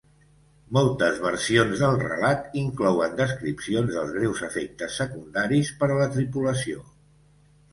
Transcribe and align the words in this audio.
Moltes 0.75 1.19
versions 1.25 1.83
del 1.83 1.99
relat 2.05 2.57
inclouen 2.61 3.13
descripcions 3.19 3.93
dels 3.99 4.17
greus 4.17 4.41
efectes 4.49 4.97
secundaris 5.03 5.71
per 5.83 5.91
a 5.91 5.99
la 6.01 6.09
tripulació. 6.17 6.83